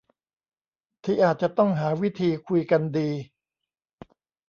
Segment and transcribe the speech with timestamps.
[1.03, 3.09] ที่อาจจะต้องหาวิธีคุยกันดี